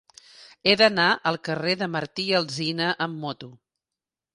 He 0.65 0.73
d'anar 0.81 1.05
al 1.33 1.39
carrer 1.49 1.77
de 1.85 1.91
Martí 1.99 2.29
i 2.33 2.37
Alsina 2.43 2.93
amb 3.09 3.23
moto. 3.27 3.57